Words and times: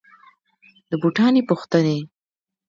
د 0.89 0.91
بوټاني 1.01 1.41
پوښتني 1.49 1.97